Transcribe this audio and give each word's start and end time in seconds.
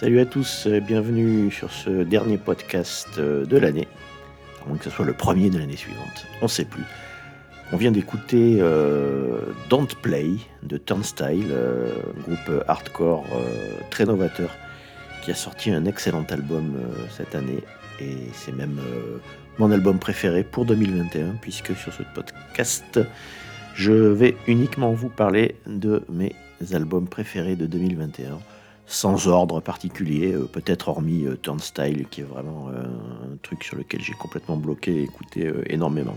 Salut 0.00 0.20
à 0.20 0.26
tous, 0.26 0.68
bienvenue 0.68 1.50
sur 1.50 1.72
ce 1.72 2.04
dernier 2.04 2.38
podcast 2.38 3.08
euh, 3.18 3.44
de 3.44 3.56
l'année. 3.56 3.88
À 4.62 4.68
moins 4.68 4.78
que 4.78 4.84
ce 4.84 4.90
soit 4.90 5.04
le 5.04 5.12
premier 5.12 5.50
de 5.50 5.58
l'année 5.58 5.74
suivante, 5.74 6.24
on 6.40 6.44
ne 6.44 6.48
sait 6.48 6.66
plus. 6.66 6.84
On 7.72 7.76
vient 7.76 7.90
d'écouter 7.90 8.58
euh, 8.60 9.40
Don't 9.68 9.88
Play 10.00 10.34
de 10.62 10.76
Turnstile, 10.76 11.48
euh, 11.50 11.96
groupe 12.22 12.62
hardcore 12.68 13.26
très 13.90 14.04
novateur 14.04 14.50
qui 15.24 15.32
a 15.32 15.34
sorti 15.34 15.72
un 15.72 15.84
excellent 15.84 16.26
album 16.30 16.76
cette 17.10 17.34
année 17.34 17.64
et 18.00 18.18
c'est 18.34 18.54
même 18.54 18.78
mon 19.58 19.72
album 19.72 19.98
préféré 19.98 20.44
pour 20.44 20.64
2021 20.64 21.38
puisque 21.40 21.74
sur 21.74 21.92
ce 21.92 22.04
podcast 22.14 23.00
je 23.74 23.92
vais 23.92 24.36
uniquement 24.46 24.92
vous 24.92 25.08
parler 25.08 25.56
de 25.66 26.04
mes 26.08 26.36
albums 26.72 27.08
préférés 27.08 27.56
de 27.56 27.66
2021 27.66 28.38
sans 28.88 29.28
ordre 29.28 29.60
particulier, 29.60 30.32
euh, 30.32 30.46
peut-être 30.46 30.88
hormis 30.88 31.26
euh, 31.26 31.36
Turnstile, 31.36 32.06
qui 32.10 32.22
est 32.22 32.24
vraiment 32.24 32.68
euh, 32.70 32.82
un 32.82 33.36
truc 33.42 33.62
sur 33.62 33.76
lequel 33.76 34.00
j'ai 34.00 34.14
complètement 34.14 34.56
bloqué 34.56 34.92
et 34.92 35.02
écouté 35.02 35.52
énormément. 35.66 36.16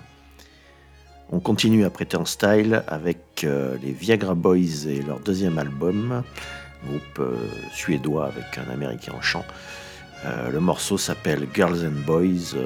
On 1.33 1.39
continue 1.39 1.85
après 1.85 2.05
Turnstile 2.05 2.83
avec 2.87 3.43
les 3.43 3.91
Viagra 3.93 4.35
Boys 4.35 4.85
et 4.87 5.01
leur 5.01 5.21
deuxième 5.21 5.57
album, 5.57 6.23
groupe 6.85 7.37
suédois 7.71 8.25
avec 8.25 8.57
un 8.57 8.69
américain 8.69 9.13
en 9.17 9.21
chant. 9.21 9.45
le 10.25 10.59
morceau 10.59 10.97
s'appelle 10.97 11.47
Girls 11.53 11.87
and 11.87 12.05
Boys. 12.05 12.57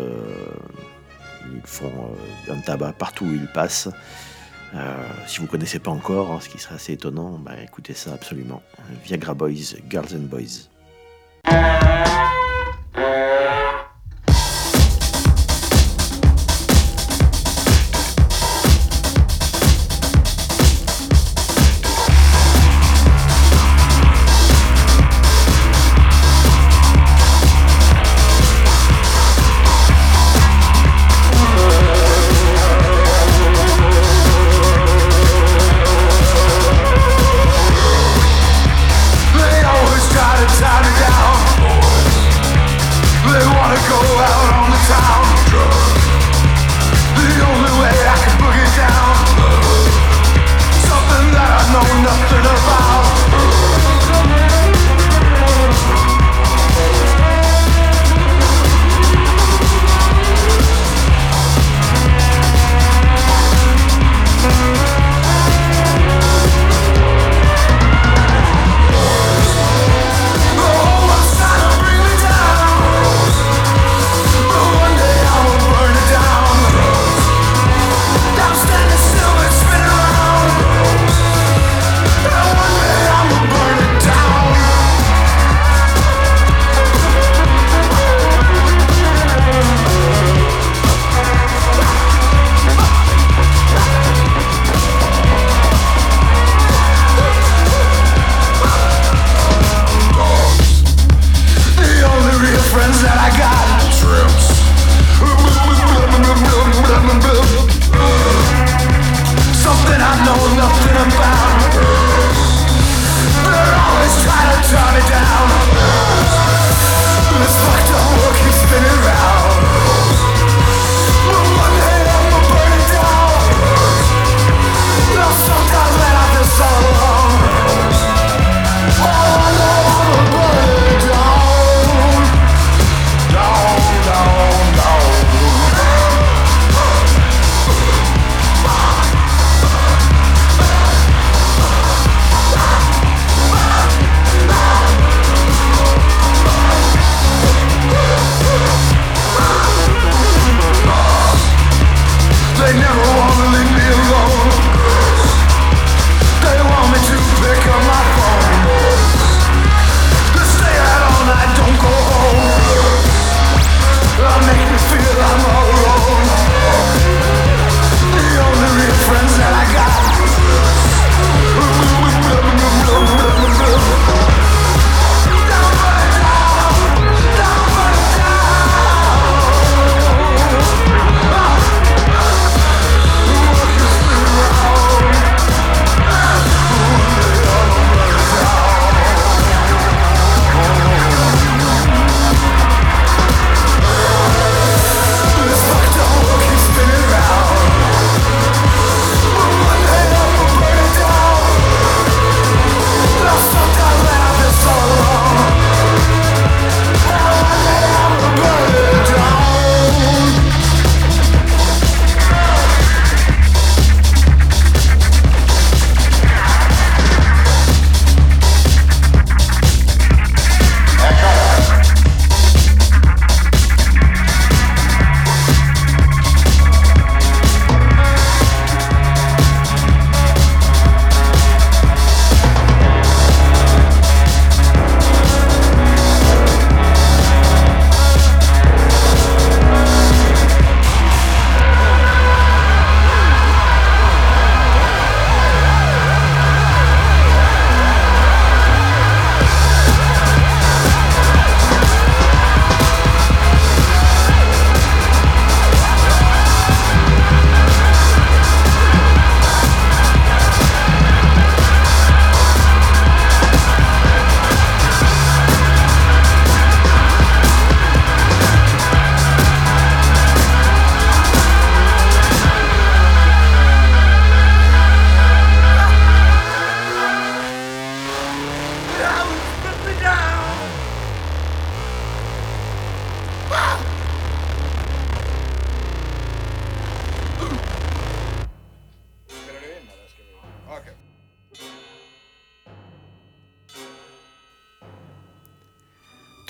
ils 1.54 1.62
font 1.64 2.16
un 2.50 2.60
tabac 2.62 2.94
partout 2.94 3.26
où 3.26 3.34
ils 3.34 3.52
passent. 3.54 3.90
Euh, 4.76 5.08
si 5.26 5.38
vous 5.38 5.46
ne 5.46 5.50
connaissez 5.50 5.80
pas 5.80 5.92
encore, 5.92 6.32
hein, 6.32 6.40
ce 6.42 6.50
qui 6.50 6.58
serait 6.58 6.76
assez 6.76 6.94
étonnant, 6.94 7.40
bah, 7.40 7.54
écoutez 7.64 7.94
ça 7.94 8.14
absolument. 8.14 8.62
Viagra 9.04 9.34
Boys, 9.34 9.76
Girls 9.90 10.14
and 10.14 10.28
Boys. 10.28 10.70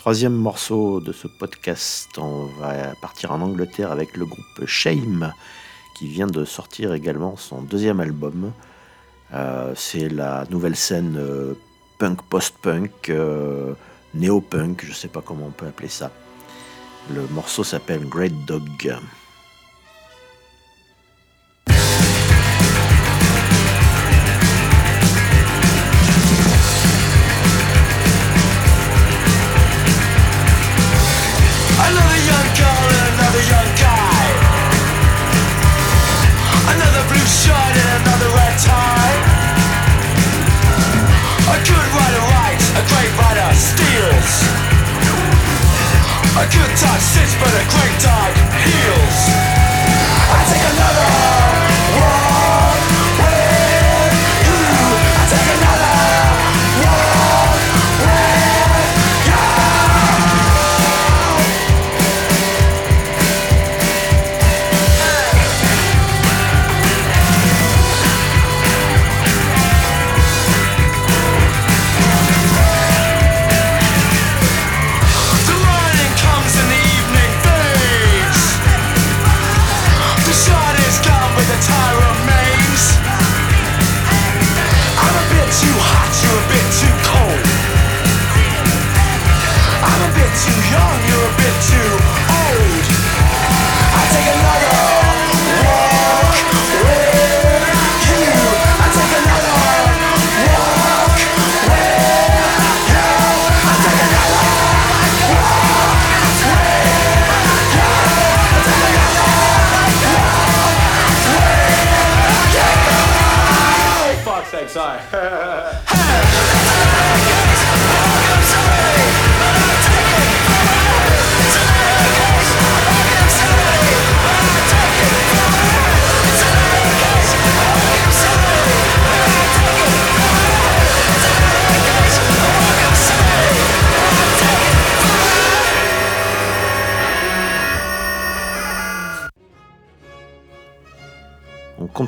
Troisième 0.06 0.36
morceau 0.36 1.01
de 1.01 1.12
ce 1.12 1.27
podcast, 1.27 2.09
on 2.19 2.45
va 2.59 2.94
partir 3.01 3.31
en 3.31 3.41
Angleterre 3.41 3.91
avec 3.91 4.15
le 4.15 4.27
groupe 4.27 4.68
Shame, 4.68 5.33
qui 5.98 6.07
vient 6.07 6.27
de 6.27 6.45
sortir 6.45 6.94
également 6.94 7.38
son 7.38 7.63
deuxième 7.63 8.00
album. 8.00 8.51
Euh, 9.33 9.74
c'est 9.75 10.07
la 10.09 10.45
nouvelle 10.51 10.75
scène 10.75 11.18
euh, 11.18 11.56
punk 11.97 12.21
post-punk, 12.24 13.09
euh, 13.09 13.74
néo-punk, 14.13 14.81
je 14.83 14.89
ne 14.89 14.95
sais 14.95 15.07
pas 15.07 15.21
comment 15.21 15.47
on 15.47 15.51
peut 15.51 15.68
appeler 15.68 15.89
ça. 15.89 16.12
Le 17.13 17.27
morceau 17.27 17.63
s'appelle 17.63 18.06
Great 18.07 18.33
Dog. 18.45 18.95
that 43.55 43.62
steals. 43.62 44.31
A 46.35 46.45
good 46.51 46.74
time 46.77 47.00
sits 47.00 47.35
but 47.39 47.47
a 47.47 47.63
great 47.71 47.97
time 48.03 48.35
heals 48.59 49.19
I 50.27 50.43
take 50.51 50.65
another 50.75 51.04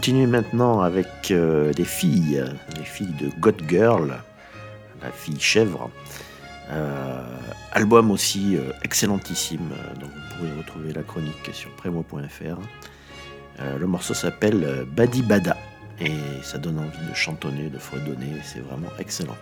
continue 0.07 0.27
maintenant 0.27 0.79
avec 0.79 1.31
euh, 1.31 1.73
des 1.73 1.83
filles, 1.83 2.41
les 2.77 2.85
filles 2.85 3.13
de 3.19 3.29
God 3.41 3.61
Girl, 3.67 4.15
la 5.01 5.11
fille 5.11 5.37
chèvre. 5.37 5.89
Euh, 6.71 7.21
album 7.73 8.09
aussi 8.11 8.55
euh, 8.55 8.71
excellentissime, 8.83 9.69
donc 9.99 10.09
vous 10.09 10.37
pourrez 10.37 10.57
retrouver 10.59 10.93
la 10.93 11.03
chronique 11.03 11.49
sur 11.51 11.69
premo.fr. 11.71 12.57
le 13.77 13.85
morceau 13.85 14.13
s'appelle 14.13 14.85
Badi 14.95 15.23
Bada 15.23 15.57
et 15.99 16.15
ça 16.41 16.57
donne 16.57 16.79
envie 16.79 17.09
de 17.09 17.13
chantonner, 17.13 17.67
de 17.69 17.77
fredonner, 17.77 18.31
c'est 18.45 18.61
vraiment 18.61 18.93
excellent. 18.99 19.35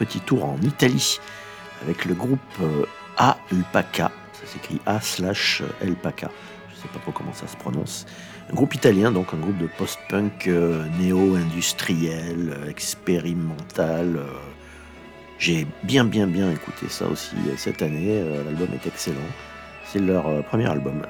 Petit 0.00 0.20
tour 0.20 0.46
en 0.46 0.56
Italie 0.62 1.20
avec 1.82 2.06
le 2.06 2.14
groupe 2.14 2.40
Alpaca. 3.18 4.10
Ça 4.32 4.46
s'écrit 4.46 4.80
A 4.86 4.98
slash 5.00 5.62
Alpaca. 5.82 6.30
Je 6.70 6.76
ne 6.76 6.80
sais 6.82 6.88
pas 6.88 7.00
trop 7.00 7.12
comment 7.12 7.34
ça 7.34 7.46
se 7.46 7.56
prononce. 7.56 8.06
Un 8.50 8.54
groupe 8.54 8.74
italien, 8.74 9.12
donc 9.12 9.34
un 9.34 9.36
groupe 9.36 9.58
de 9.58 9.68
post-punk 9.78 10.48
néo-industriel, 10.98 12.56
expérimental. 12.68 14.20
J'ai 15.38 15.66
bien 15.82 16.04
bien 16.04 16.26
bien 16.26 16.50
écouté 16.50 16.88
ça 16.88 17.06
aussi 17.06 17.36
cette 17.58 17.82
année. 17.82 18.24
L'album 18.46 18.68
est 18.72 18.86
excellent. 18.86 19.30
C'est 19.84 20.00
leur 20.00 20.42
premier 20.44 20.68
album. 20.70 21.02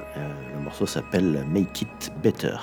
le 0.55 0.61
morceau 0.65 0.87
s'appelle 0.87 1.45
Make 1.49 1.83
It 1.83 2.13
Better. 2.23 2.57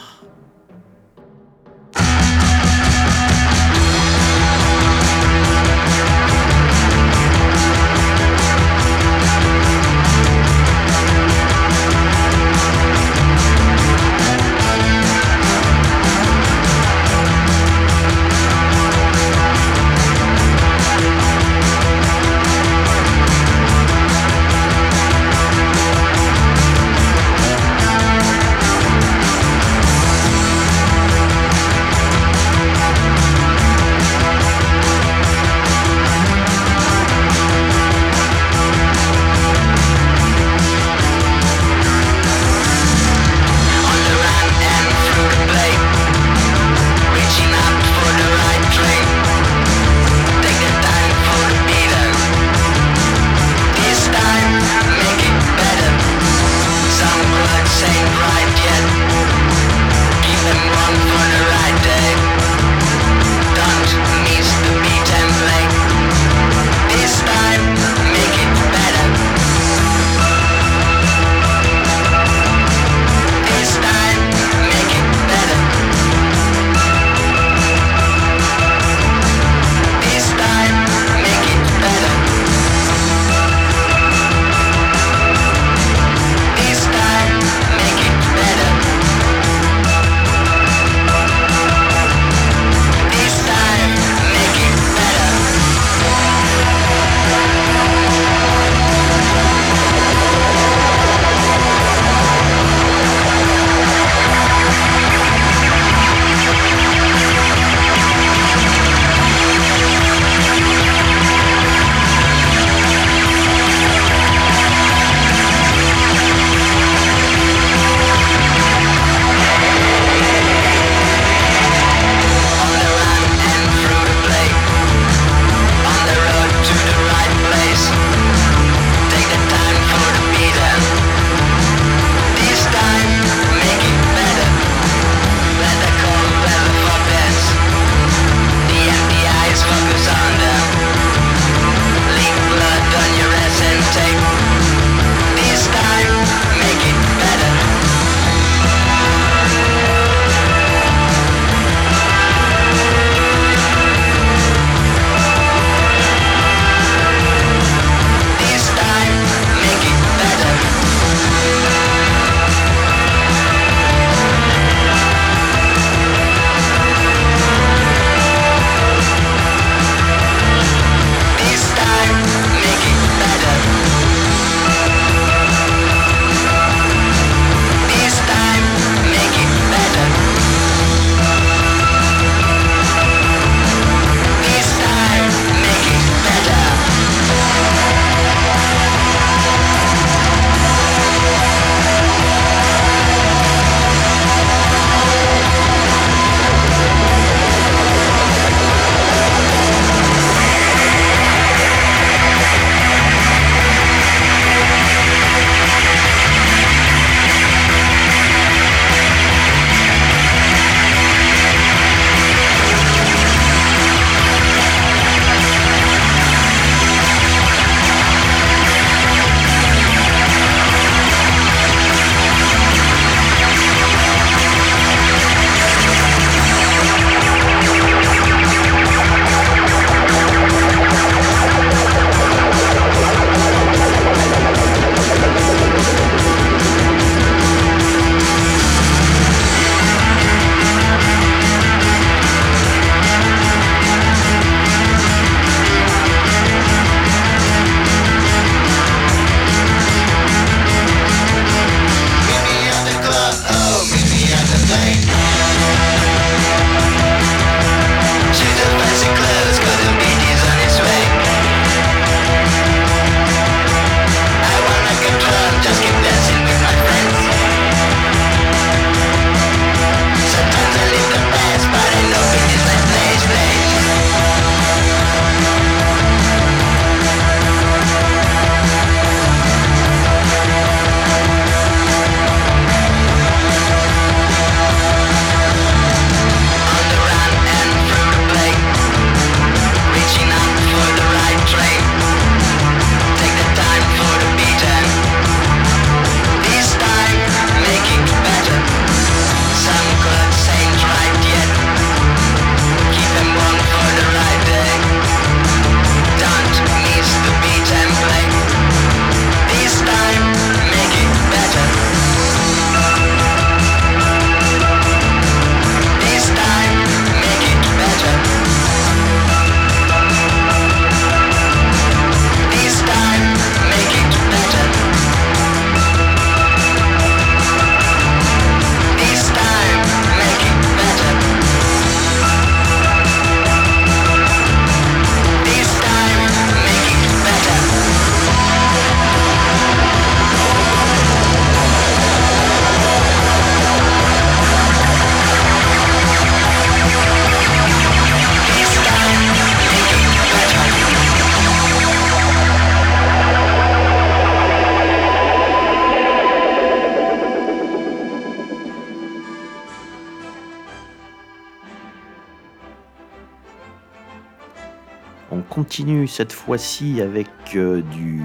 Continue 365.58 366.08
cette 366.08 366.34
fois-ci 366.34 367.02
avec 367.02 367.28
euh, 367.56 367.82
du 367.82 368.22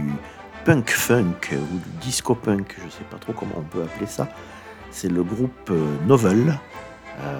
punk 0.66 0.90
funk 0.90 1.54
ou 1.54 1.78
du 1.78 1.98
disco 2.02 2.34
punk, 2.34 2.74
je 2.78 2.84
ne 2.84 2.90
sais 2.90 3.04
pas 3.10 3.16
trop 3.16 3.32
comment 3.32 3.54
on 3.56 3.62
peut 3.62 3.82
appeler 3.82 4.04
ça. 4.04 4.28
C'est 4.90 5.08
le 5.08 5.22
groupe 5.22 5.70
euh, 5.70 5.96
Novel 6.06 6.58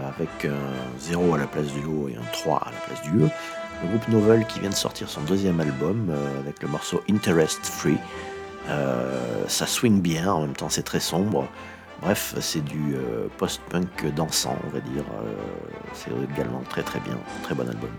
avec 0.09 0.47
un 0.47 0.99
0 0.99 1.35
à 1.35 1.39
la 1.39 1.47
place 1.47 1.67
du 1.73 1.85
O 1.85 2.09
et 2.09 2.15
un 2.15 2.25
3 2.33 2.59
à 2.59 2.71
la 2.71 2.77
place 2.79 3.03
du 3.03 3.25
E. 3.25 3.29
Le 3.83 3.89
groupe 3.89 4.09
Novel 4.09 4.47
qui 4.47 4.61
vient 4.61 4.71
de 4.71 4.75
sortir 4.75 5.11
son 5.11 5.21
deuxième 5.23 5.61
album 5.61 6.11
avec 6.39 6.63
le 6.63 6.69
morceau 6.69 7.03
Interest 7.11 7.67
Free. 7.67 7.99
ça 9.49 9.67
swing 9.67 10.01
bien, 10.01 10.33
en 10.33 10.43
même 10.43 10.55
temps 10.55 10.69
c'est 10.69 10.85
très 10.85 11.01
sombre. 11.01 11.49
Bref, 12.01 12.35
c'est 12.41 12.65
du 12.65 12.95
post-punk 13.39 14.15
dansant, 14.15 14.57
on 14.67 14.71
va 14.71 14.81
dire. 14.81 15.05
c'est 15.95 16.11
également 16.33 16.63
très 16.69 16.83
très 16.83 17.01
bien, 17.01 17.19
très 17.43 17.55
bon 17.55 17.69
album. 17.69 17.91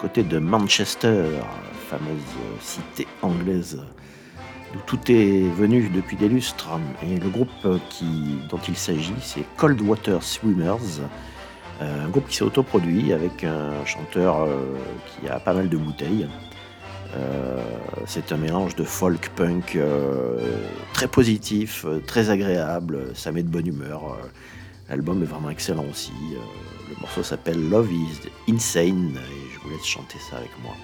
Côté 0.00 0.22
de 0.22 0.38
Manchester, 0.38 1.24
fameuse 1.88 2.22
cité 2.60 3.06
anglaise 3.22 3.80
d'où 4.72 4.80
tout 4.86 5.10
est 5.10 5.48
venu 5.56 5.88
depuis 5.88 6.16
des 6.16 6.28
lustres. 6.28 6.68
Et 7.02 7.18
le 7.18 7.28
groupe 7.28 7.48
dont 7.62 8.60
il 8.68 8.76
s'agit, 8.76 9.14
c'est 9.20 9.44
Cold 9.56 9.80
Water 9.80 10.22
Swimmers, 10.22 11.00
euh, 11.80 12.04
un 12.04 12.08
groupe 12.08 12.28
qui 12.28 12.36
s'est 12.36 12.44
autoproduit 12.44 13.12
avec 13.12 13.44
un 13.44 13.84
chanteur 13.84 14.42
euh, 14.42 14.74
qui 15.06 15.28
a 15.28 15.38
pas 15.38 15.54
mal 15.54 15.68
de 15.68 15.76
bouteilles. 15.76 16.28
Euh, 17.16 17.62
c'est 18.06 18.32
un 18.32 18.36
mélange 18.36 18.76
de 18.76 18.84
folk 18.84 19.30
punk 19.34 19.78
très 20.92 21.08
positif, 21.08 21.86
très 22.06 22.28
agréable, 22.28 23.12
ça 23.14 23.32
met 23.32 23.42
de 23.42 23.48
bonne 23.48 23.66
humeur. 23.66 24.18
L'album 24.90 25.22
est 25.22 25.26
vraiment 25.26 25.50
excellent 25.50 25.84
aussi. 25.90 26.12
Le 26.88 27.00
morceau 27.00 27.22
s'appelle 27.22 27.68
Love 27.70 27.90
is 27.92 28.28
Insane 28.48 29.18
vous 29.68 29.76
laisse 29.76 29.86
chanter 29.86 30.18
ça 30.18 30.38
avec 30.38 30.50
moi. 30.62 30.74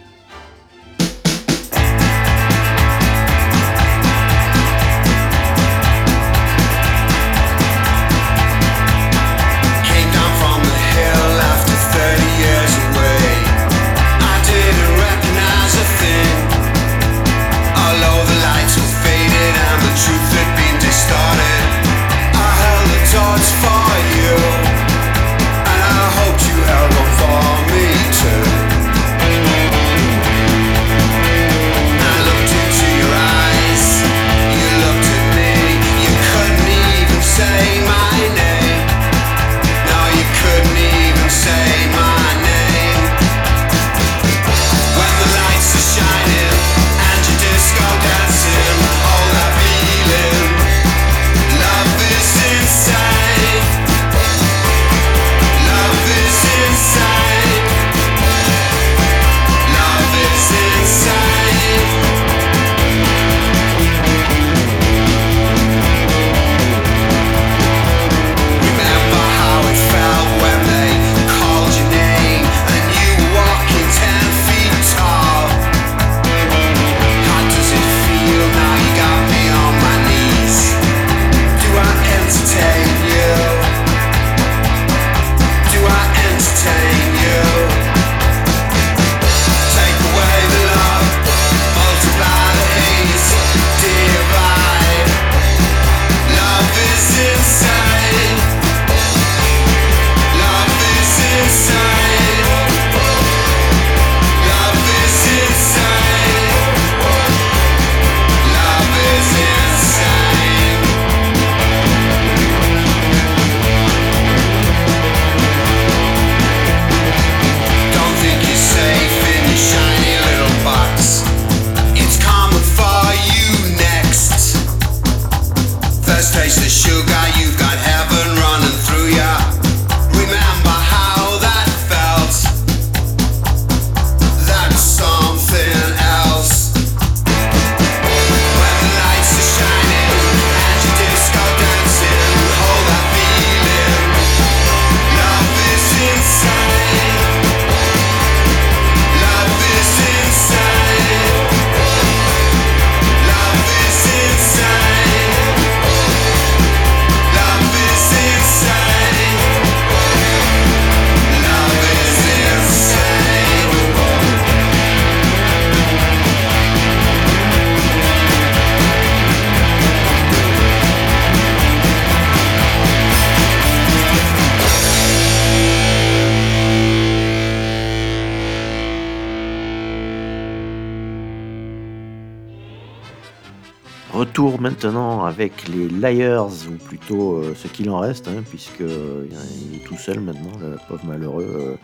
Maintenant 184.64 185.24
avec 185.26 185.68
les 185.68 185.88
Liars, 185.88 186.66
ou 186.68 186.72
plutôt 186.82 187.34
euh, 187.34 187.54
ce 187.54 187.68
qu'il 187.68 187.90
en 187.90 187.98
reste, 187.98 188.28
hein, 188.28 188.42
puisqu'il 188.48 188.86
est 188.86 189.84
tout 189.84 189.98
seul 189.98 190.20
maintenant, 190.20 190.52
le 190.58 190.78
pauvre 190.88 191.04
malheureux, 191.04 191.76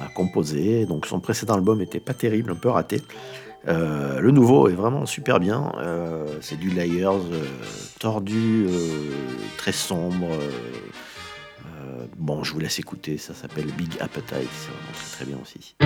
à 0.00 0.08
composer. 0.08 0.84
Donc 0.84 1.06
son 1.06 1.20
précédent 1.20 1.54
album 1.54 1.80
était 1.80 2.00
pas 2.00 2.14
terrible, 2.14 2.50
un 2.50 2.56
peu 2.56 2.70
raté. 2.70 3.00
le 3.66 4.30
nouveau 4.30 4.68
est 4.68 4.74
vraiment 4.74 5.06
super 5.06 5.38
bien. 5.38 5.72
c'est 6.40 6.58
du 6.58 6.70
Liars 6.70 7.22
tordu, 8.00 8.66
très 9.56 9.72
sombre. 9.72 10.28
bon, 12.16 12.42
je 12.42 12.52
vous 12.52 12.60
laisse 12.60 12.78
écouter, 12.80 13.16
ça 13.18 13.34
s'appelle 13.34 13.66
Big 13.78 13.92
Appetite, 14.00 14.50
c'est 14.60 14.72
vraiment 14.72 14.92
très 14.94 15.10
très 15.16 15.24
bien 15.24 15.38
aussi. 15.42 15.76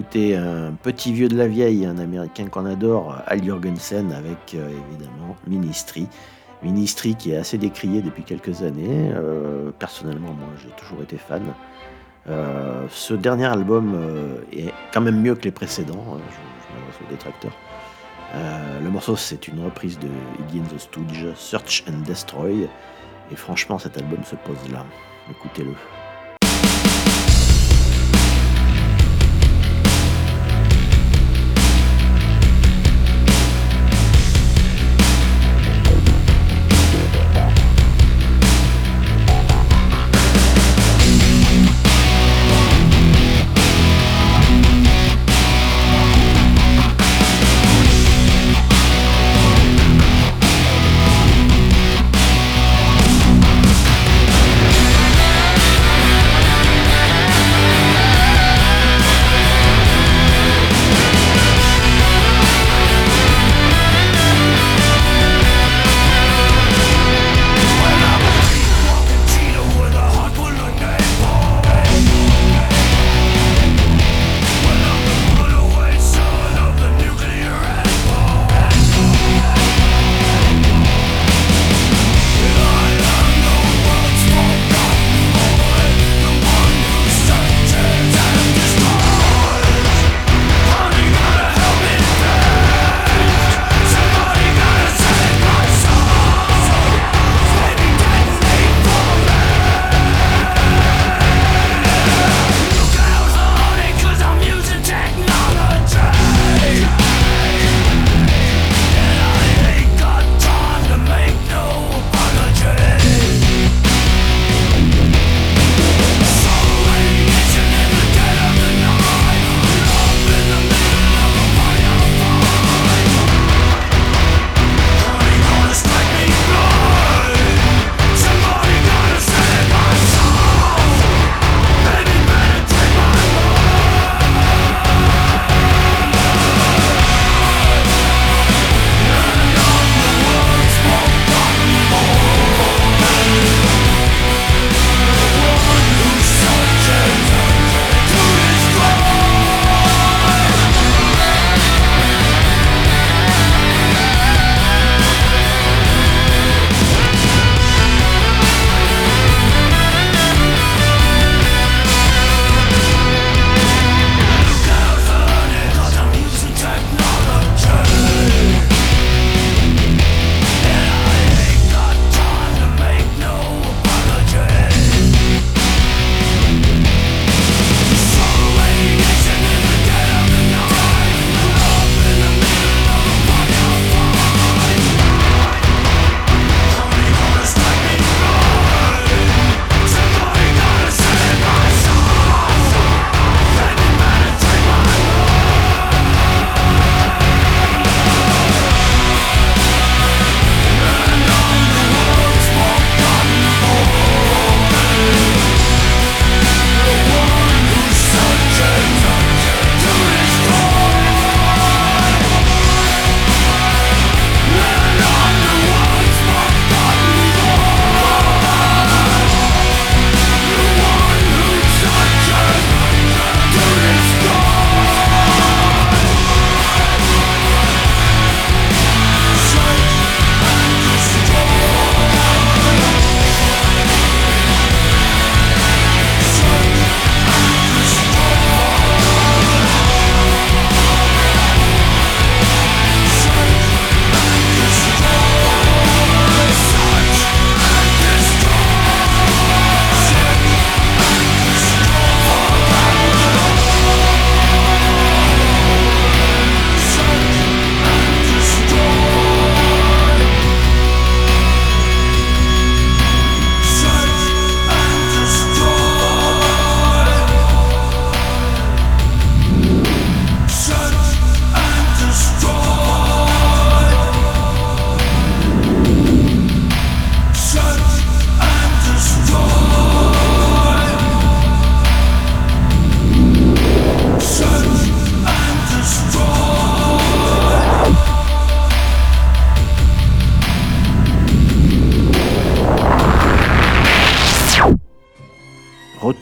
Écouter 0.00 0.34
un 0.34 0.72
petit 0.72 1.12
vieux 1.12 1.28
de 1.28 1.36
la 1.36 1.46
vieille, 1.46 1.84
un 1.84 1.98
américain 1.98 2.46
qu'on 2.46 2.64
adore, 2.64 3.16
Al 3.26 3.44
Jorgensen, 3.44 4.12
avec 4.12 4.54
euh, 4.54 4.70
évidemment 4.70 5.36
Ministry. 5.46 6.08
Ministry 6.62 7.14
qui 7.16 7.32
est 7.32 7.36
assez 7.36 7.58
décrié 7.58 8.00
depuis 8.00 8.22
quelques 8.22 8.62
années. 8.62 9.12
Euh, 9.14 9.70
personnellement, 9.78 10.32
moi, 10.32 10.48
j'ai 10.62 10.70
toujours 10.70 11.02
été 11.02 11.18
fan. 11.18 11.42
Euh, 12.28 12.86
ce 12.88 13.12
dernier 13.12 13.44
album 13.44 13.94
est 14.52 14.72
quand 14.92 15.02
même 15.02 15.20
mieux 15.20 15.34
que 15.34 15.44
les 15.44 15.50
précédents. 15.50 16.04
Hein, 16.14 16.20
je, 16.30 16.74
m'adresse 16.74 17.00
aux 17.06 17.10
détracteurs. 17.10 17.56
le 18.82 18.88
morceau, 18.88 19.16
c'est 19.16 19.48
une 19.48 19.62
reprise 19.62 19.98
de 19.98 20.08
Iggy 20.40 20.60
the 20.60 20.78
Stooge, 20.78 21.26
Search 21.34 21.84
and 21.90 22.06
Destroy. 22.06 22.68
Et 23.30 23.36
franchement, 23.36 23.78
cet 23.78 23.98
album 23.98 24.24
se 24.24 24.36
pose 24.36 24.72
là. 24.72 24.86
Écoutez-le. 25.30 25.74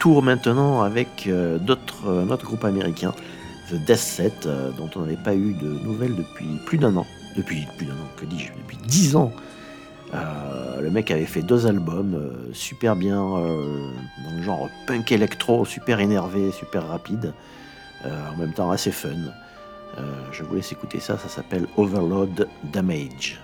Retour 0.08 0.22
maintenant 0.22 0.80
avec 0.80 1.28
d'autres, 1.60 2.08
un 2.08 2.30
autre 2.30 2.46
groupe 2.46 2.64
américain, 2.64 3.12
The 3.68 3.74
Death 3.74 3.96
Set, 3.96 4.48
dont 4.78 4.88
on 4.96 5.00
n'avait 5.00 5.22
pas 5.22 5.34
eu 5.34 5.52
de 5.52 5.68
nouvelles 5.84 6.16
depuis 6.16 6.46
plus 6.64 6.78
d'un 6.78 6.96
an. 6.96 7.04
Depuis 7.36 7.66
plus 7.76 7.84
d'un 7.84 7.92
an, 7.92 8.08
que 8.16 8.24
dis-je 8.24 8.50
Depuis 8.54 8.78
dix 8.86 9.16
ans 9.16 9.30
le 10.14 10.88
mec 10.88 11.10
avait 11.10 11.26
fait 11.26 11.42
deux 11.42 11.66
albums, 11.66 12.32
super 12.54 12.96
bien 12.96 13.18
dans 13.18 14.34
le 14.34 14.42
genre 14.42 14.70
punk 14.86 15.12
électro, 15.12 15.66
super 15.66 16.00
énervé, 16.00 16.52
super 16.52 16.88
rapide, 16.88 17.34
en 18.06 18.36
même 18.38 18.54
temps 18.54 18.70
assez 18.70 18.92
fun. 18.92 19.10
je 20.32 20.42
vous 20.42 20.54
laisse 20.54 20.72
écouter 20.72 21.00
ça, 21.00 21.18
ça 21.18 21.28
s'appelle 21.28 21.66
Overload 21.76 22.48
Damage. 22.72 23.38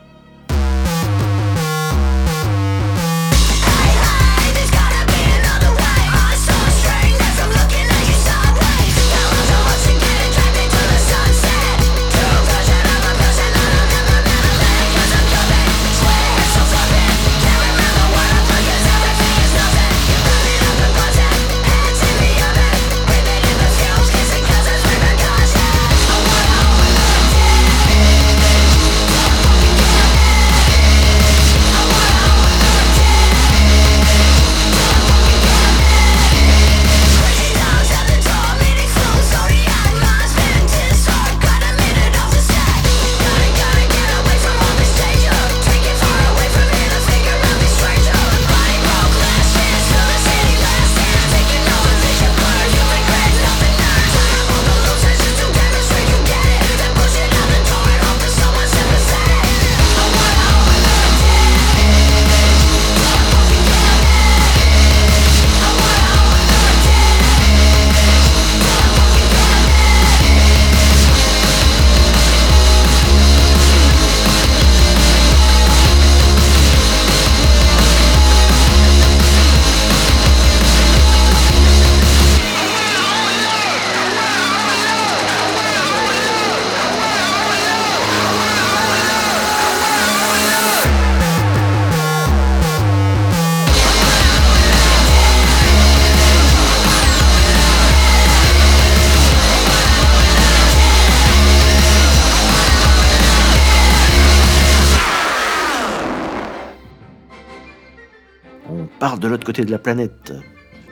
De 109.25 109.29
l'autre 109.31 109.47
côté 109.47 109.65
de 109.65 109.71
la 109.71 109.79
planète, 109.79 110.35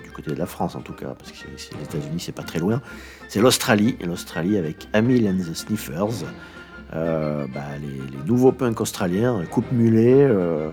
du 0.02 0.10
côté 0.10 0.30
de 0.30 0.38
la 0.38 0.46
France 0.46 0.74
en 0.74 0.80
tout 0.80 0.94
cas, 0.94 1.14
parce 1.18 1.30
que 1.32 1.46
les 1.48 1.84
États-Unis 1.84 2.18
c'est 2.18 2.32
pas 2.32 2.42
très 2.42 2.60
loin, 2.60 2.80
c'est 3.28 3.40
l'Australie, 3.40 3.94
l'Australie 4.02 4.56
avec 4.56 4.88
Amil 4.94 5.28
and 5.28 5.36
the 5.36 5.54
Sniffers, 5.54 6.24
euh, 6.94 7.46
bah, 7.52 7.60
les, 7.82 8.26
nouveaux 8.26 8.52
punks 8.52 8.80
australiens, 8.80 9.42
coupe 9.50 9.70
mulet, 9.70 10.14
euh, 10.14 10.70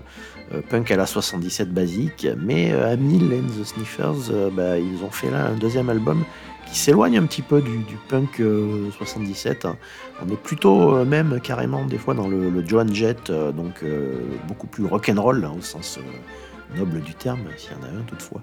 euh, 0.54 0.62
punk 0.70 0.90
à 0.90 0.96
la 0.96 1.04
77 1.04 1.70
basique, 1.70 2.26
mais 2.38 2.72
Amil 2.72 3.24
and 3.24 3.60
the 3.60 3.66
Sniffers, 3.66 4.32
bah, 4.52 4.78
ils 4.78 5.04
ont 5.04 5.10
fait 5.10 5.30
là 5.30 5.48
un 5.48 5.56
deuxième 5.56 5.90
album 5.90 6.24
qui 6.66 6.78
s'éloigne 6.78 7.18
un 7.18 7.26
petit 7.26 7.42
peu 7.42 7.60
du, 7.60 7.98
punk 8.08 8.40
77. 8.96 9.66
On 10.24 10.32
est 10.32 10.40
plutôt 10.40 11.04
même 11.04 11.40
carrément 11.42 11.84
des 11.84 11.98
fois 11.98 12.14
dans 12.14 12.26
le, 12.26 12.48
le 12.48 12.66
Joan 12.66 12.94
Jett, 12.94 13.30
donc 13.30 13.84
beaucoup 14.48 14.66
plus 14.66 14.86
rock'n'roll 14.86 15.44
hein, 15.44 15.52
au 15.58 15.60
sens 15.60 15.98
noble 16.76 17.00
du 17.00 17.14
terme, 17.14 17.40
s'il 17.56 17.72
y 17.72 17.74
en 17.74 17.82
a 17.82 18.00
un 18.00 18.02
toutefois. 18.02 18.42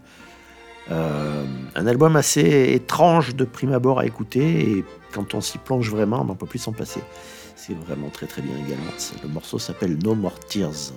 Euh, 0.89 1.45
un 1.75 1.87
album 1.87 2.15
assez 2.15 2.73
étrange 2.73 3.35
de 3.35 3.43
prime 3.43 3.73
abord 3.73 3.99
à 3.99 4.05
écouter 4.05 4.71
et 4.71 4.85
quand 5.11 5.33
on 5.33 5.41
s'y 5.41 5.57
plonge 5.57 5.89
vraiment, 5.89 6.21
on 6.21 6.25
n'en 6.25 6.35
peut 6.35 6.45
plus 6.45 6.59
s'en 6.59 6.71
passer. 6.71 7.01
C'est 7.55 7.73
vraiment 7.73 8.09
très 8.09 8.27
très 8.27 8.41
bien 8.41 8.55
également. 8.55 8.91
Le 9.21 9.29
morceau 9.29 9.59
s'appelle 9.59 9.97
No 10.03 10.15
More 10.15 10.39
Tears. 10.39 10.93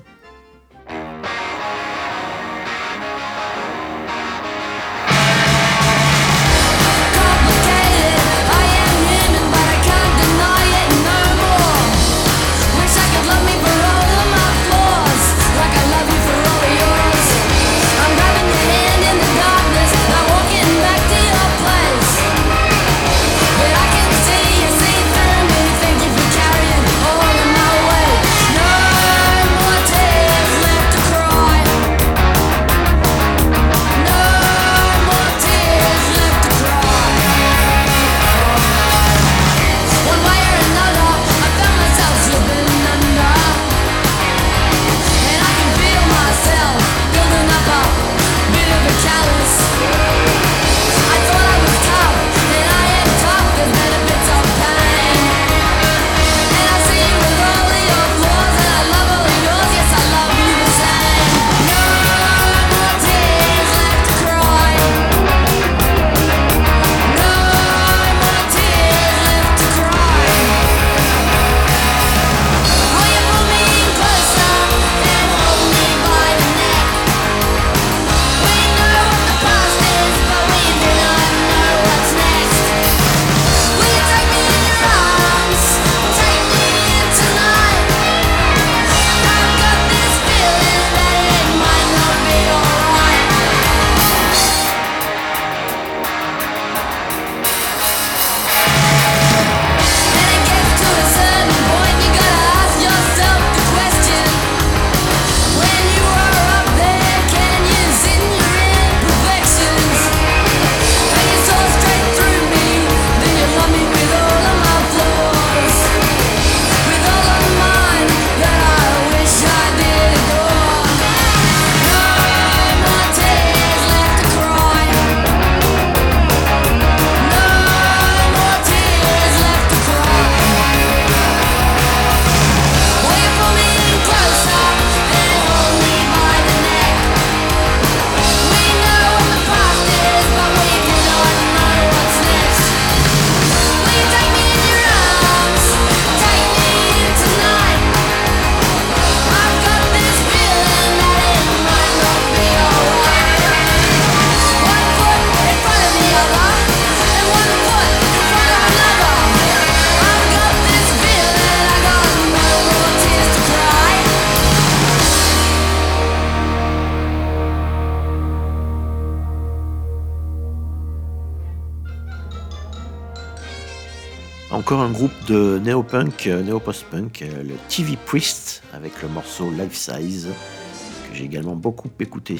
Encore 174.70 174.84
un 174.84 174.92
groupe 174.92 175.24
de 175.26 175.58
néo-punk, 175.64 176.28
euh, 176.28 176.44
néo-post-punk, 176.44 177.22
euh, 177.22 177.42
le 177.42 177.54
TV 177.68 177.98
Priest, 178.06 178.62
avec 178.72 179.02
le 179.02 179.08
morceau 179.08 179.50
Life 179.50 179.74
Size, 179.74 180.28
que 180.28 181.16
j'ai 181.16 181.24
également 181.24 181.56
beaucoup 181.56 181.90
écouté. 181.98 182.36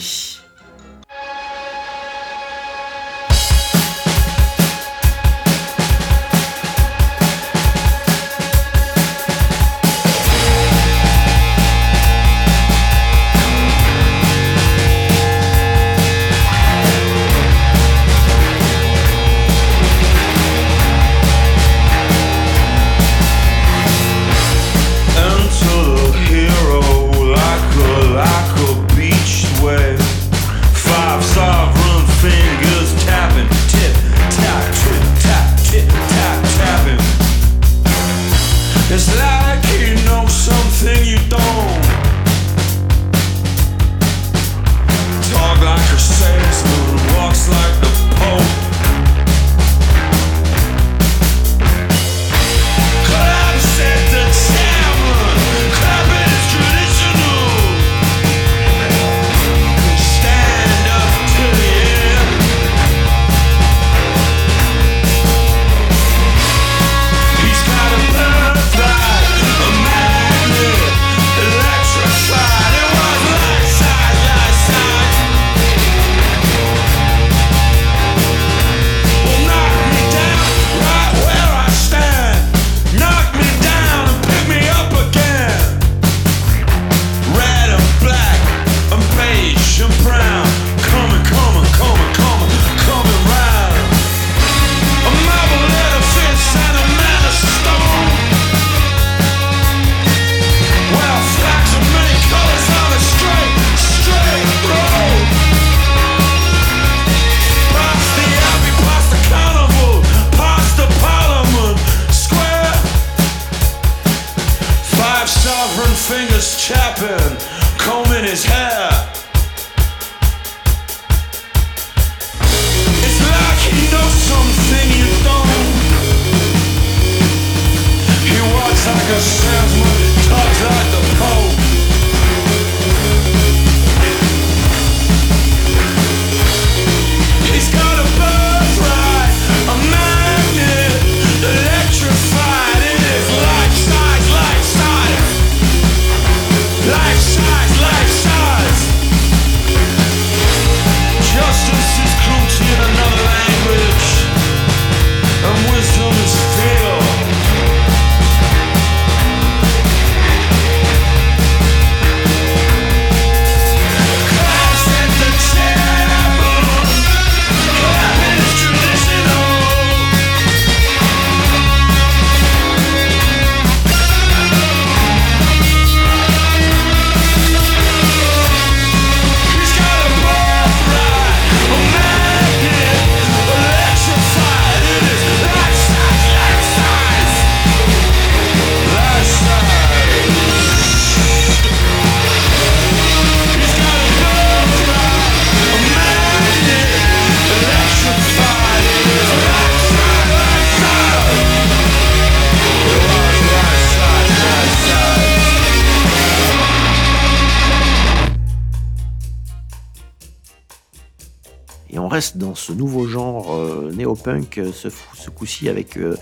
Dans 212.35 212.57
ce 212.57 212.73
nouveau 212.73 213.07
genre 213.07 213.55
euh, 213.55 213.93
néo-punk, 213.93 214.59
euh, 214.59 214.73
ce, 214.73 215.31
coup-ci 215.31 215.69
avec 215.69 215.97
euh, 215.97 216.17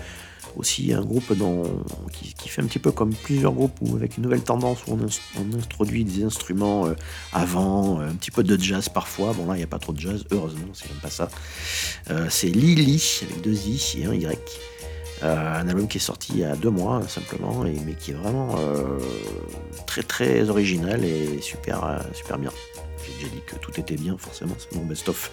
aussi 0.55 0.93
un 0.93 1.01
groupe 1.01 1.33
qui, 2.11 2.47
fait 2.47 2.61
un 2.61 2.65
petit 2.65 2.77
peu 2.77 2.91
comme 2.91 3.13
plusieurs 3.13 3.53
groupes 3.53 3.75
ou 3.81 3.95
avec 3.95 4.17
une 4.17 4.23
nouvelle 4.23 4.43
tendance 4.43 4.85
où 4.85 4.93
on, 4.93 5.57
introduit 5.57 6.03
des 6.03 6.23
instruments 6.23 6.87
avant, 7.33 8.01
un 8.01 8.13
petit 8.13 8.29
peu 8.29 8.43
de 8.43 8.61
jazz 8.61 8.87
parfois. 8.89 9.33
Bon 9.33 9.47
là 9.47 9.55
il 9.55 9.57
n'y 9.57 9.63
a 9.63 9.67
pas 9.67 9.79
trop 9.79 9.93
de 9.93 9.99
jazz, 9.99 10.25
heureusement, 10.31 10.67
c'est 10.73 10.89
même 10.89 10.99
pas 10.99 11.09
ça. 11.09 11.29
c'est 12.29 12.49
Lily 12.49 13.21
avec 13.23 13.41
deux 13.41 13.53
i 13.53 13.99
et 13.99 14.05
un 14.05 14.13
y. 14.13 14.27
un 15.21 15.67
album 15.67 15.87
qui 15.87 15.97
est 15.97 16.01
sorti 16.01 16.33
il 16.33 16.39
y 16.39 16.43
a 16.43 16.55
deux 16.55 16.71
mois 16.71 17.01
simplement, 17.07 17.63
mais 17.63 17.93
qui 17.93 18.11
est 18.11 18.15
vraiment 18.15 18.55
très 19.85 20.03
très 20.03 20.49
original 20.49 21.03
et 21.03 21.41
super, 21.41 22.03
super 22.13 22.37
bien. 22.37 22.51
J'ai 23.05 23.13
déjà 23.13 23.35
dit 23.35 23.41
que 23.45 23.55
tout 23.55 23.79
était 23.79 23.95
bien, 23.95 24.17
forcément, 24.17 24.55
c'est 24.57 24.75
mon 24.75 24.85
best-of. 24.85 25.31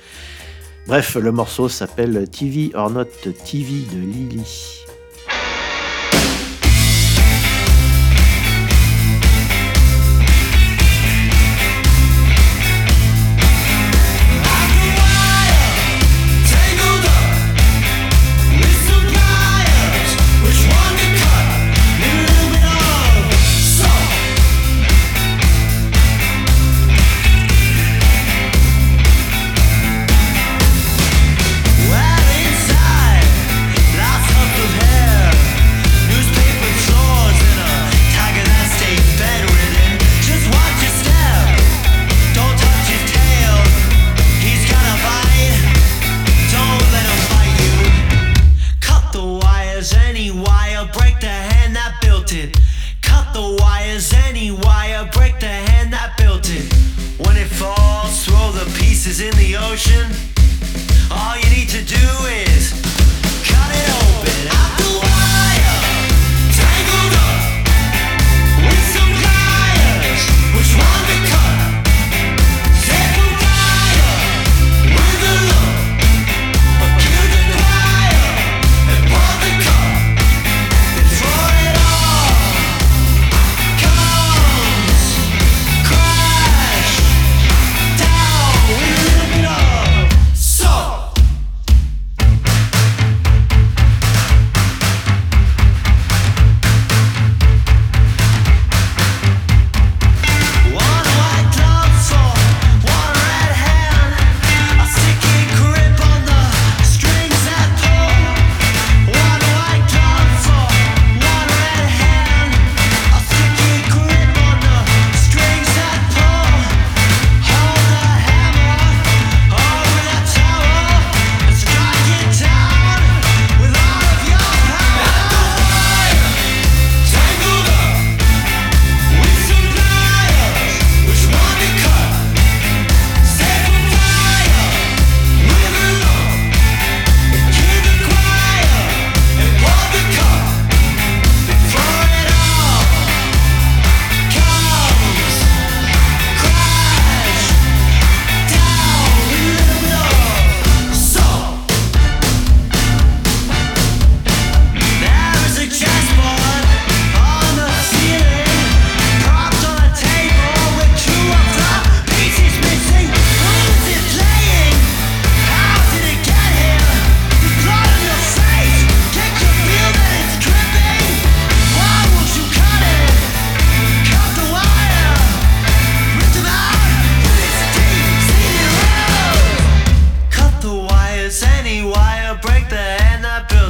Bref, 0.87 1.16
le 1.16 1.32
morceau 1.32 1.68
s'appelle 1.68 2.28
TV 2.30 2.70
or 2.74 2.91
Not 2.91 3.07
TV 3.45 3.84
de 3.93 3.99
Lily. 3.99 4.86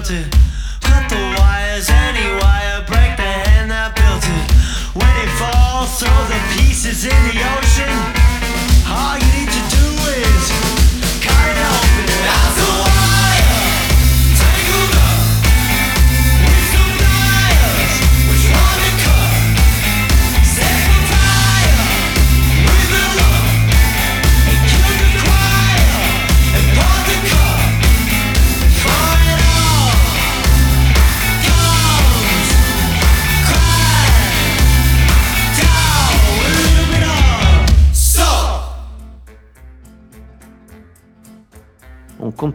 ty 0.07 0.36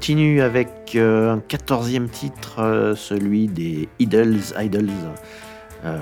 continue 0.02 0.42
avec 0.42 0.96
euh, 0.96 1.36
un 1.36 1.40
quatorzième 1.40 2.10
titre, 2.10 2.56
euh, 2.58 2.96
celui 2.96 3.46
des 3.46 3.88
Idols. 4.00 4.40
Idols, 4.60 4.90
euh, 5.86 5.96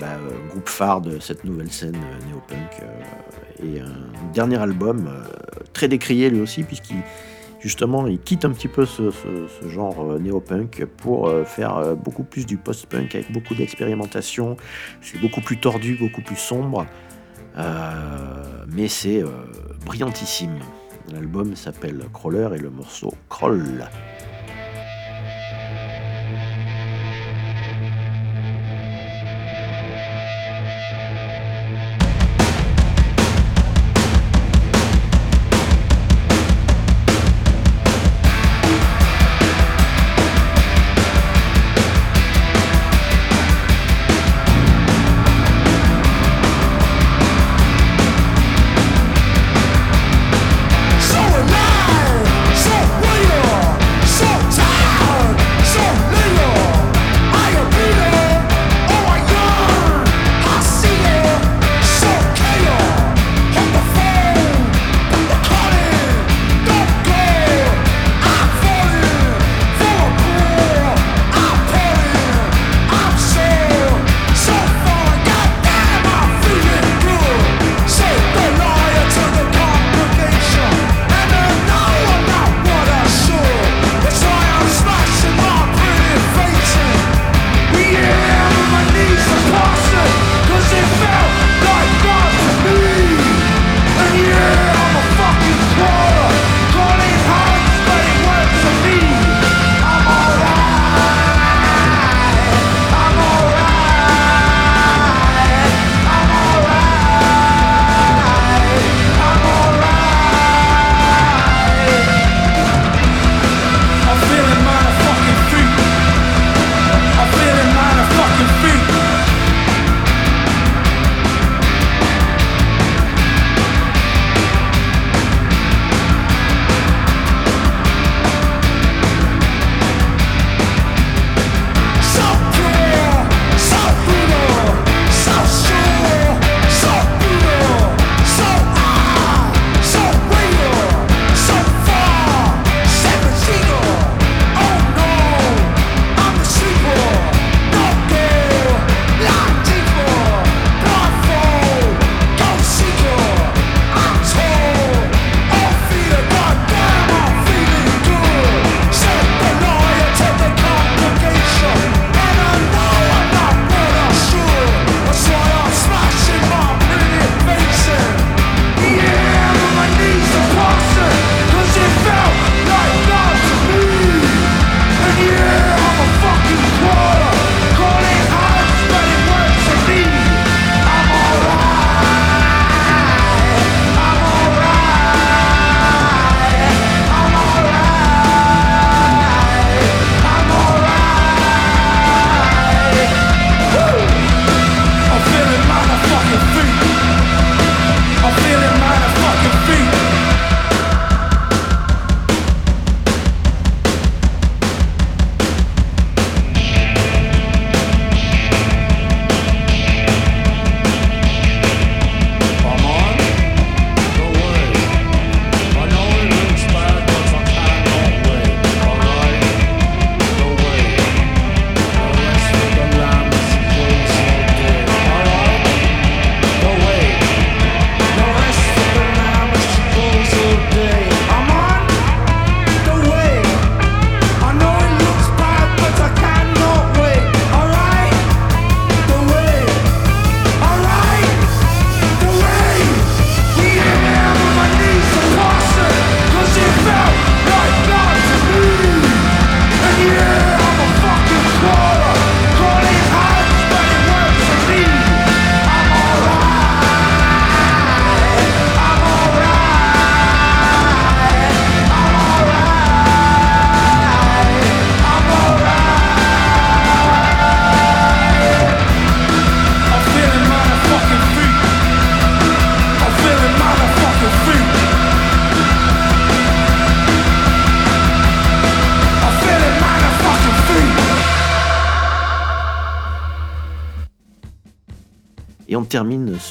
bah, 0.00 0.16
groupe 0.48 0.66
phare 0.66 1.02
de 1.02 1.18
cette 1.18 1.44
nouvelle 1.44 1.70
scène 1.70 1.98
néo-punk. 2.26 2.80
et 3.62 3.80
un 3.80 4.32
dernier 4.32 4.56
album 4.56 5.10
très 5.74 5.86
décrié 5.86 6.30
lui 6.30 6.40
aussi, 6.40 6.62
puisqu'il 6.62 7.02
justement 7.60 8.06
il 8.06 8.18
quitte 8.20 8.46
un 8.46 8.52
petit 8.52 8.68
peu 8.68 8.86
ce, 8.86 9.10
genre 9.68 10.18
néo-punk 10.18 10.86
pour 10.96 11.30
faire 11.44 11.94
beaucoup 11.96 12.24
plus 12.24 12.46
du 12.46 12.56
post-punk 12.56 13.14
avec 13.14 13.30
beaucoup 13.32 13.54
d'expérimentation. 13.54 14.56
C'est 15.02 15.20
beaucoup 15.20 15.42
plus 15.42 15.60
tordu, 15.60 15.98
beaucoup 16.00 16.22
plus 16.22 16.38
sombre. 16.38 16.86
mais 18.74 18.88
c'est 18.88 19.22
brillantissime. 19.84 20.58
L'album 21.12 21.56
s'appelle 21.56 22.04
Crawler 22.12 22.48
et 22.54 22.58
le 22.58 22.70
morceau 22.70 23.12
Crawl. 23.28 23.88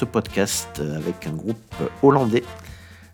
Ce 0.00 0.04
podcast 0.06 0.80
avec 0.96 1.26
un 1.26 1.32
groupe 1.32 1.74
hollandais, 2.02 2.44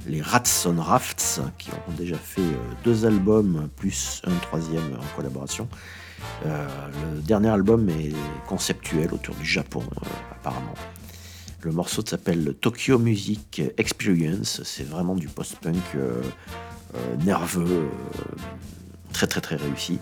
les 0.07 0.23
Rats 0.23 0.67
on 0.67 0.81
Rafts, 0.81 1.41
qui 1.59 1.71
ont 1.71 1.93
déjà 1.99 2.17
fait 2.17 2.41
deux 2.85 3.05
albums 3.05 3.69
plus 3.75 4.23
un 4.25 4.37
troisième 4.37 4.95
en 4.95 5.17
collaboration. 5.17 5.69
le 6.45 7.21
dernier 7.23 7.49
album 7.49 7.89
est 7.89 8.15
conceptuel 8.47 9.13
autour 9.13 9.35
du 9.35 9.45
Japon, 9.45 9.83
apparemment. 10.31 10.75
Le 11.63 11.73
morceau 11.73 12.03
s'appelle 12.07 12.55
Tokyo 12.61 13.01
Music 13.01 13.61
Experience. 13.79 14.63
C'est 14.63 14.87
vraiment 14.89 15.17
du 15.17 15.27
post-punk 15.27 15.83
euh, 15.97 16.23
euh, 16.95 17.17
nerveux, 17.25 17.67
euh, 17.67 18.37
très 19.13 19.27
très 19.27 19.41
très 19.41 19.57
réussi. 19.57 19.99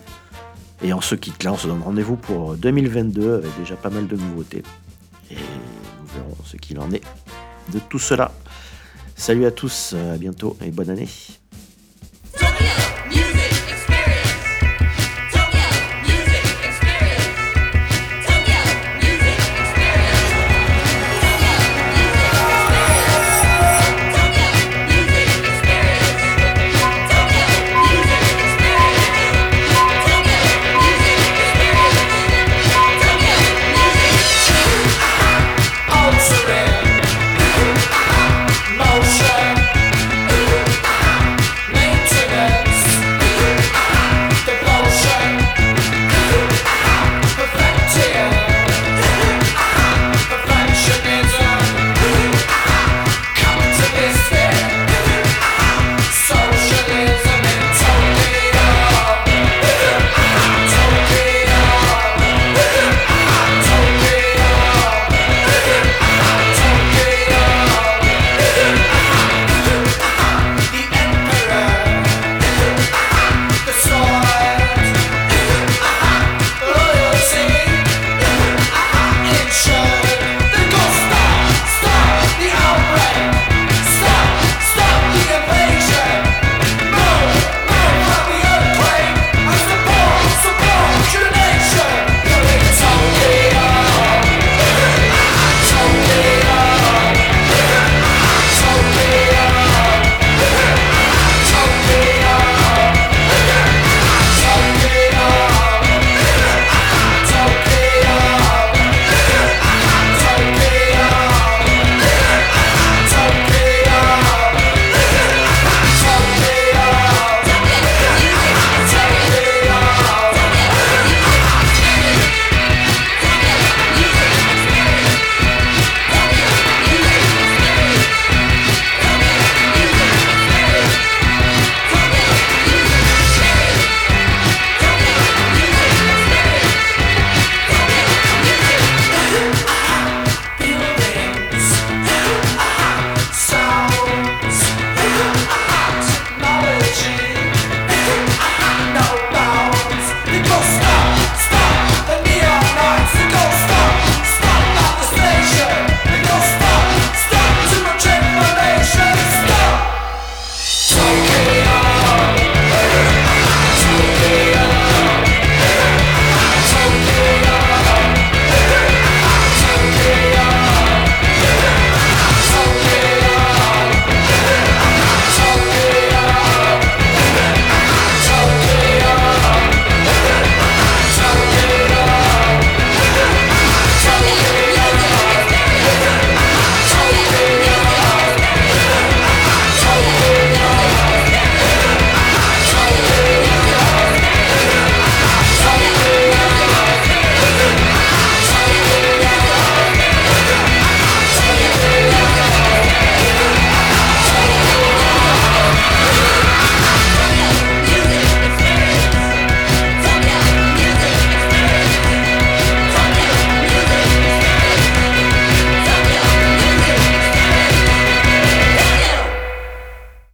Et 0.83 0.93
en 0.93 1.01
se 1.01 1.15
quitte 1.15 1.43
là, 1.43 1.53
on 1.53 1.57
se 1.57 1.65
donne 1.65 1.81
rendez-vous 1.81 2.17
pour 2.17 2.55
2022 2.55 3.33
avec 3.33 3.49
déjà 3.57 3.75
pas 3.75 3.89
mal 3.89 4.05
de 4.05 4.15
nouveautés. 4.15 4.61
Et 5.31 5.37
ce 6.45 6.57
qu'il 6.57 6.79
en 6.79 6.91
est 6.91 7.03
de 7.73 7.79
tout 7.79 7.99
cela. 7.99 8.31
Salut 9.15 9.45
à 9.45 9.51
tous, 9.51 9.93
à 9.93 10.17
bientôt 10.17 10.57
et 10.61 10.71
bonne 10.71 10.89
année. 10.89 11.07